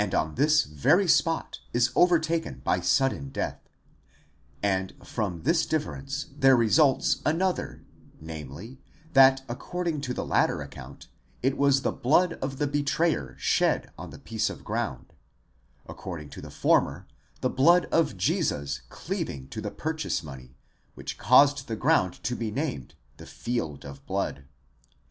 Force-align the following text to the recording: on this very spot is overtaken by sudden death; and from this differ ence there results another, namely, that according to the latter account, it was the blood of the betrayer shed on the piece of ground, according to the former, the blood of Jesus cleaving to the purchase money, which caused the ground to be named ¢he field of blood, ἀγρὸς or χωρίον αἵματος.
on 0.15 0.33
this 0.33 0.63
very 0.63 1.07
spot 1.07 1.59
is 1.73 1.91
overtaken 1.95 2.59
by 2.63 2.79
sudden 2.79 3.29
death; 3.29 3.61
and 4.63 4.95
from 5.03 5.43
this 5.43 5.63
differ 5.63 5.95
ence 5.95 6.25
there 6.35 6.55
results 6.55 7.21
another, 7.23 7.83
namely, 8.19 8.79
that 9.13 9.43
according 9.47 10.01
to 10.01 10.11
the 10.11 10.25
latter 10.25 10.59
account, 10.59 11.07
it 11.43 11.55
was 11.55 11.83
the 11.83 11.91
blood 11.91 12.33
of 12.41 12.57
the 12.57 12.65
betrayer 12.65 13.35
shed 13.37 13.91
on 13.95 14.09
the 14.09 14.17
piece 14.17 14.49
of 14.49 14.63
ground, 14.63 15.13
according 15.85 16.31
to 16.31 16.41
the 16.41 16.49
former, 16.49 17.05
the 17.41 17.47
blood 17.47 17.85
of 17.91 18.17
Jesus 18.17 18.81
cleaving 18.89 19.47
to 19.49 19.61
the 19.61 19.69
purchase 19.69 20.23
money, 20.23 20.55
which 20.95 21.19
caused 21.19 21.67
the 21.67 21.75
ground 21.75 22.15
to 22.23 22.35
be 22.35 22.49
named 22.49 22.95
¢he 23.19 23.27
field 23.27 23.85
of 23.85 24.03
blood, 24.07 24.33
ἀγρὸς 24.33 24.39
or 24.39 24.41
χωρίον 24.41 24.45
αἵματος. 24.47 24.93